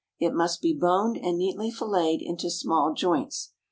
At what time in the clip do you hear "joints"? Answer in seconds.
2.95-3.51